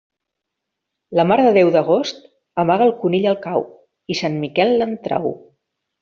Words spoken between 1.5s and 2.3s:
Déu d'agost